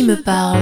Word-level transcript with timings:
qui 0.00 0.06
me 0.06 0.16
parle. 0.16 0.58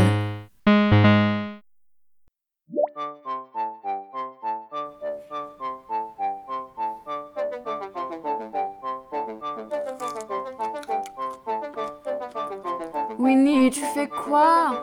Winnie, 13.18 13.70
tu 13.70 13.80
fais 13.94 14.08
quoi? 14.08 14.82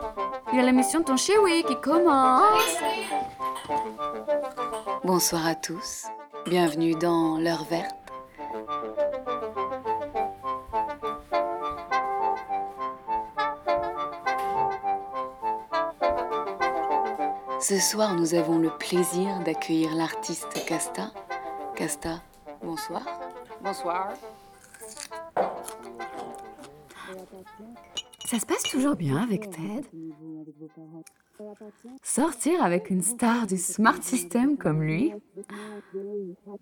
Il 0.50 0.56
y 0.56 0.60
a 0.60 0.62
l'émission 0.62 1.02
Ton 1.02 1.18
Chéwi 1.18 1.62
qui 1.64 1.78
commence. 1.78 2.78
Bonsoir 5.04 5.46
à 5.46 5.54
tous, 5.54 6.06
bienvenue 6.46 6.94
dans 6.94 7.36
l'heure 7.36 7.64
verte. 7.64 8.05
Ce 17.60 17.78
soir, 17.78 18.14
nous 18.14 18.34
avons 18.34 18.58
le 18.58 18.70
plaisir 18.70 19.40
d'accueillir 19.44 19.94
l'artiste 19.94 20.64
Casta. 20.66 21.12
Casta, 21.74 22.22
bonsoir. 22.62 23.02
Bonsoir. 23.62 24.12
Ça 28.26 28.38
se 28.38 28.46
passe 28.46 28.62
toujours 28.64 28.96
bien 28.96 29.16
avec 29.16 29.50
Ted 29.50 29.88
Sortir 32.02 32.62
avec 32.62 32.90
une 32.90 33.02
star 33.02 33.46
du 33.46 33.56
smart 33.56 34.02
system 34.02 34.56
comme 34.56 34.82
lui, 34.82 35.12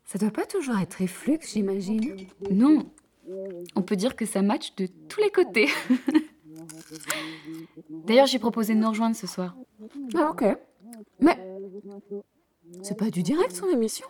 ça 0.04 0.18
doit 0.18 0.30
pas 0.30 0.46
toujours 0.46 0.78
être 0.78 0.90
très 0.90 1.06
flux, 1.06 1.38
j'imagine. 1.42 2.16
Non, 2.50 2.90
on 3.74 3.82
peut 3.82 3.96
dire 3.96 4.14
que 4.16 4.26
ça 4.26 4.42
match 4.42 4.74
de 4.76 4.86
tous 5.08 5.20
les 5.20 5.30
côtés. 5.30 5.68
D'ailleurs, 8.06 8.26
j'ai 8.26 8.38
proposé 8.38 8.74
de 8.74 8.80
nous 8.80 8.88
rejoindre 8.90 9.16
ce 9.16 9.26
soir. 9.26 9.56
Ah 10.14 10.30
ok. 10.30 10.44
Mais 11.20 11.39
c'est 12.83 12.97
pas 12.97 13.11
du 13.11 13.23
direct 13.23 13.53
son 13.53 13.69
émission 13.69 14.06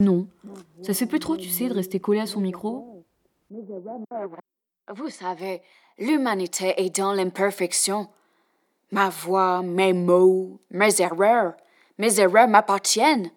Non, 0.00 0.28
ça 0.82 0.92
se 0.94 1.00
fait 1.00 1.06
plus 1.06 1.18
trop, 1.18 1.36
tu 1.36 1.48
sais, 1.48 1.68
de 1.68 1.74
rester 1.74 2.00
collé 2.00 2.20
à 2.20 2.26
son 2.26 2.40
micro. 2.40 3.04
Vous 4.94 5.10
savez, 5.10 5.62
l'humanité 5.98 6.74
est 6.76 6.96
dans 6.96 7.12
l'imperfection. 7.12 8.08
Ma 8.90 9.08
voix, 9.08 9.62
mes 9.62 9.92
mots, 9.92 10.60
mes 10.70 11.00
erreurs, 11.00 11.54
mes 11.98 12.20
erreurs 12.20 12.48
m'appartiennent. 12.48 13.30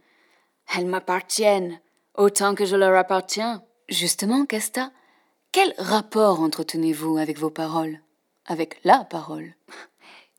Elles 0.75 0.87
m'appartiennent 0.87 1.79
autant 2.15 2.55
que 2.55 2.65
je 2.65 2.75
leur 2.75 2.95
appartiens. 2.97 3.63
Justement, 3.87 4.45
Casta, 4.45 4.91
quel 5.51 5.73
rapport 5.77 6.41
entretenez-vous 6.41 7.17
avec 7.17 7.37
vos 7.37 7.51
paroles? 7.51 7.99
Avec 8.47 8.79
la 8.83 9.05
parole? 9.05 9.53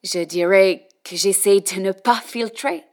Je 0.04 0.20
dirais 0.20 0.88
que 1.04 1.16
j'essaie 1.16 1.60
de 1.60 1.80
ne 1.80 1.92
pas 1.92 2.20
filtrer, 2.20 2.84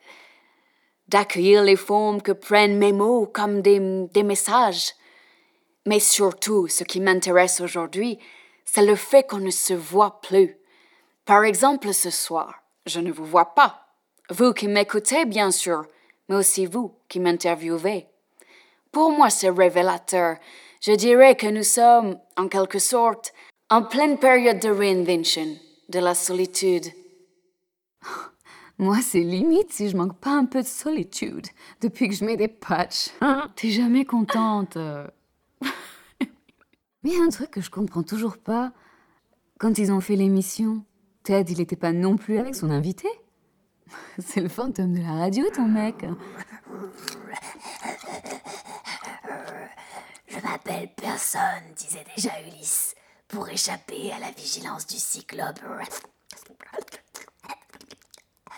d'accueillir 1.08 1.64
les 1.64 1.76
formes 1.76 2.22
que 2.22 2.32
prennent 2.32 2.78
mes 2.78 2.94
mots 2.94 3.26
comme 3.26 3.62
des, 3.62 3.80
messages. 4.24 4.94
Mais 5.86 6.00
surtout, 6.00 6.68
ce 6.68 6.84
qui 6.84 7.02
m'intéresse 7.02 7.60
aujourd'hui, 7.62 8.20
c'est 8.66 8.86
le 8.86 8.96
fait 8.96 9.28
qu'on 9.28 9.40
ne 9.40 9.52
se 9.52 9.74
voit 9.74 10.22
plus. 10.22 10.58
Par 11.26 11.44
exemple, 11.44 11.94
ce 11.94 12.10
soir, 12.10 12.64
je 12.86 13.00
ne 13.00 13.12
vous 13.12 13.26
vois 13.26 13.54
pas. 13.54 13.88
Vous 14.30 14.54
qui 14.54 14.68
m'écoutez, 14.68 15.26
bien 15.26 15.52
sûr, 15.52 15.86
mais 16.30 16.36
aussi 16.36 16.66
vous 16.66 16.96
qui 17.10 17.20
m'interviewez. 17.20 18.08
Pour 18.92 19.12
moi, 19.12 19.30
c'est 19.30 19.50
révélateur. 19.50 20.38
Je 20.82 20.92
dirais 20.92 21.36
que 21.36 21.48
nous 21.48 21.64
sommes, 21.64 22.20
en 22.38 22.48
quelque 22.48 22.80
sorte, 22.80 23.34
en 23.70 23.84
pleine 23.84 24.18
période 24.18 24.60
de 24.60 24.70
reinvention, 24.70 25.58
de 25.90 26.00
la 26.00 26.16
solitude. 26.16 26.86
Moi, 28.80 28.98
c'est 29.02 29.22
limite 29.22 29.72
si 29.72 29.90
je 29.90 29.96
manque 29.96 30.18
pas 30.18 30.32
un 30.32 30.46
peu 30.46 30.62
de 30.62 30.68
solitude 30.68 31.48
depuis 31.82 32.10
que 32.10 32.16
je 32.16 32.26
mets 32.26 32.38
des 32.38 32.48
patchs. 32.48 33.12
T'es 33.56 33.70
jamais 33.70 34.04
contente. 34.06 34.78
Mais 35.62 37.12
il 37.12 37.18
y 37.18 37.22
a 37.22 37.24
un 37.24 37.30
truc 37.30 37.52
que 37.52 37.62
je 37.62 37.70
comprends 37.70 38.04
toujours 38.04 38.38
pas. 38.38 38.74
Quand 39.60 39.78
ils 39.78 39.92
ont 39.92 40.02
fait 40.02 40.16
l'émission, 40.16 40.84
Ted, 41.24 41.52
il 41.52 41.62
était 41.62 41.76
pas 41.76 41.94
non 41.94 42.18
plus 42.18 42.38
avec 42.38 42.56
son 42.56 42.70
invité? 42.70 43.08
C'est 44.20 44.42
le 44.42 44.50
fantôme 44.50 44.94
de 44.94 45.02
la 45.02 45.14
radio, 45.14 45.46
ton 45.54 45.68
mec. 45.68 46.06
Je 50.28 50.40
m'appelle 50.42 50.90
personne, 50.96 51.64
disait 51.76 52.04
déjà 52.16 52.32
Ulysse, 52.42 52.96
pour 53.34 53.50
échapper 53.50 54.12
à 54.12 54.20
la 54.20 54.30
vigilance 54.32 54.86
du 54.86 54.98
cyclope. 54.98 55.60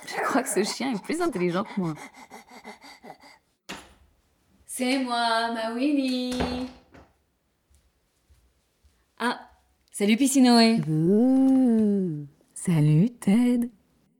Je 0.05 0.23
crois 0.23 0.43
que 0.43 0.49
ce 0.49 0.63
chien 0.63 0.93
est 0.93 1.01
plus 1.01 1.21
intelligent 1.21 1.63
que 1.63 1.79
moi. 1.79 1.93
C'est 4.65 4.99
moi, 4.99 5.53
ma 5.53 5.73
Winnie. 5.73 6.67
Ah, 9.17 9.39
salut 9.91 10.17
Piscinoé. 10.17 10.79
Bouh. 10.79 12.27
Salut, 12.53 13.11
Ted. 13.11 13.69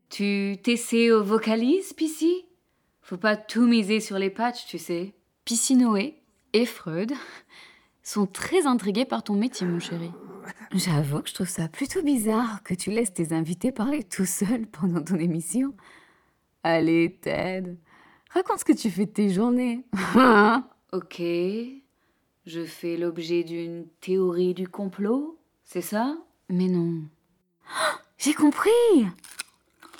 Tu 0.08 0.56
t'essaies 0.62 1.10
aux 1.10 1.22
vocalises, 1.22 1.92
Pissi 1.92 2.46
Faut 3.02 3.18
pas 3.18 3.36
tout 3.36 3.66
miser 3.66 4.00
sur 4.00 4.18
les 4.18 4.30
patchs, 4.30 4.66
tu 4.66 4.78
sais. 4.78 5.12
Piscinoé 5.44 6.22
et 6.54 6.64
Freud 6.64 7.12
sont 8.02 8.26
très 8.26 8.66
intrigués 8.66 9.04
par 9.04 9.22
ton 9.22 9.34
métier, 9.34 9.66
mon 9.66 9.80
chéri. 9.80 10.10
J'avoue 10.72 11.20
que 11.22 11.28
je 11.28 11.34
trouve 11.34 11.48
ça 11.48 11.68
plutôt 11.68 12.02
bizarre 12.02 12.62
que 12.62 12.74
tu 12.74 12.90
laisses 12.90 13.12
tes 13.12 13.32
invités 13.32 13.72
parler 13.72 14.02
tout 14.02 14.26
seuls 14.26 14.66
pendant 14.72 15.02
ton 15.02 15.16
émission. 15.16 15.74
Allez, 16.62 17.18
Ted, 17.20 17.76
raconte 18.30 18.60
ce 18.60 18.64
que 18.64 18.72
tu 18.72 18.90
fais 18.90 19.06
de 19.06 19.12
tes 19.12 19.30
journées. 19.30 19.84
Ok, 20.92 21.20
je 21.20 22.64
fais 22.64 22.96
l'objet 22.96 23.42
d'une 23.42 23.86
théorie 24.00 24.54
du 24.54 24.68
complot, 24.68 25.36
c'est 25.64 25.82
ça? 25.82 26.16
Mais 26.48 26.68
non. 26.68 27.02
J'ai 28.18 28.32
compris 28.32 28.70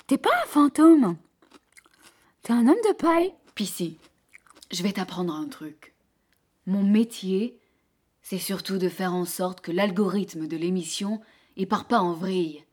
T'es 0.07 0.17
pas 0.17 0.31
un 0.43 0.47
fantôme. 0.47 1.17
T'es 2.41 2.53
un 2.53 2.67
homme 2.67 2.81
de 2.89 2.93
paille. 2.93 3.33
Pissi, 3.53 3.97
je 4.71 4.81
vais 4.81 4.93
t'apprendre 4.93 5.33
un 5.35 5.47
truc. 5.47 5.93
Mon 6.65 6.83
métier, 6.83 7.59
c'est 8.29 8.39
surtout 8.39 8.77
de 8.77 8.89
faire 8.89 9.13
en 9.13 9.23
sorte 9.23 9.61
que 9.61 9.71
l'algorithme 9.71 10.47
de 10.47 10.57
l'émission 10.57 11.21
il 11.55 11.65
part 11.65 11.87
pas 11.87 12.01
en 12.01 12.11
vrille, 12.11 12.65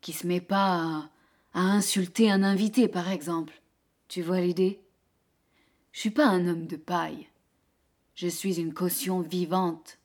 qui 0.00 0.12
se 0.12 0.26
met 0.26 0.40
pas 0.40 0.82
à, 0.82 1.10
à 1.54 1.60
insulter 1.60 2.28
un 2.28 2.42
invité, 2.42 2.88
par 2.88 3.08
exemple. 3.08 3.62
Tu 4.08 4.20
vois 4.20 4.40
l'idée? 4.40 4.80
Je 5.92 6.00
suis 6.00 6.10
pas 6.10 6.26
un 6.26 6.48
homme 6.48 6.66
de 6.66 6.74
paille. 6.74 7.28
Je 8.16 8.26
suis 8.26 8.58
une 8.58 8.74
caution 8.74 9.20
vivante. 9.20 10.00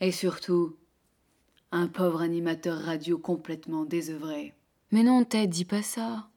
Et 0.00 0.10
surtout, 0.10 0.74
un 1.70 1.86
pauvre 1.86 2.22
animateur 2.22 2.78
radio 2.78 3.18
complètement 3.18 3.84
désœuvré. 3.84 4.54
Mais 4.90 5.02
non, 5.02 5.22
Ted, 5.24 5.48
dis 5.48 5.66
pas 5.66 5.82
ça. 5.82 6.30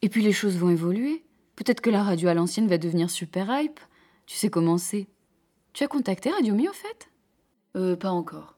Et 0.00 0.08
puis 0.08 0.22
les 0.22 0.32
choses 0.32 0.58
vont 0.58 0.70
évoluer. 0.70 1.24
Peut-être 1.56 1.80
que 1.80 1.90
la 1.90 2.04
radio 2.04 2.28
à 2.28 2.34
l'ancienne 2.34 2.68
va 2.68 2.78
devenir 2.78 3.10
super 3.10 3.48
hype. 3.50 3.80
Tu 4.26 4.36
sais 4.36 4.48
comment 4.48 4.78
c'est. 4.78 5.08
Tu 5.72 5.82
as 5.82 5.88
contacté 5.88 6.30
Radio 6.30 6.54
Mi 6.54 6.68
au 6.68 6.72
fait? 6.72 7.08
Euh, 7.76 7.96
pas 7.96 8.10
encore. 8.10 8.56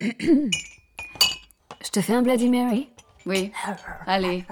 Je 0.00 1.90
te 1.90 2.00
fais 2.00 2.14
un 2.14 2.22
Bloody 2.22 2.48
Mary 2.48 2.90
Oui. 3.26 3.52
Allez. 4.06 4.44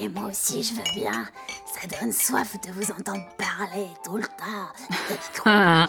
Et 0.00 0.08
moi 0.08 0.24
aussi, 0.24 0.62
je 0.62 0.74
veux 0.74 0.82
bien. 0.94 1.26
Ça 1.66 1.86
donne 1.86 2.12
soif 2.12 2.60
de 2.60 2.72
vous 2.72 2.90
entendre 2.90 3.24
parler 3.38 3.88
tout 4.04 4.16
le 4.16 4.24
temps. 4.24 4.68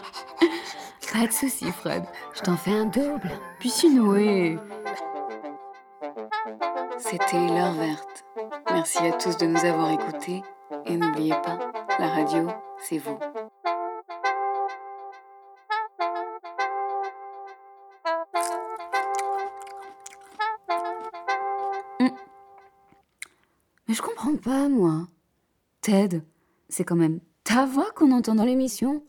Pas 1.15 1.27
de 1.27 1.31
soucis, 1.31 1.71
Fred. 1.71 2.03
Je 2.33 2.41
t'en 2.41 2.57
fais 2.57 2.73
un 2.73 2.85
double. 2.85 3.31
Piscinoé. 3.59 4.59
C'était 6.97 7.47
l'heure 7.47 7.73
verte. 7.73 8.25
Merci 8.71 8.99
à 8.99 9.11
tous 9.13 9.37
de 9.37 9.45
nous 9.45 9.65
avoir 9.65 9.91
écoutés. 9.91 10.43
Et 10.85 10.97
n'oubliez 10.97 11.33
pas, 11.43 11.57
la 11.99 12.09
radio, 12.09 12.49
c'est 12.79 12.97
vous. 12.97 13.17
Je 23.95 24.01
comprends 24.01 24.35
pas, 24.35 24.67
moi. 24.67 25.07
Ted, 25.79 26.21
c'est 26.67 26.83
quand 26.83 26.97
même 26.97 27.21
ta 27.45 27.65
voix 27.65 27.89
qu'on 27.95 28.11
entend 28.11 28.35
dans 28.35 28.43
l'émission. 28.43 29.05